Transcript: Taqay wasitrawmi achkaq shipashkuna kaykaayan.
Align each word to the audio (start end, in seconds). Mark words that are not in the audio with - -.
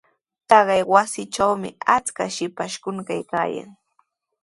Taqay 0.49 0.83
wasitrawmi 0.93 1.69
achkaq 1.95 2.29
shipashkuna 2.35 3.01
kaykaayan. 3.07 3.69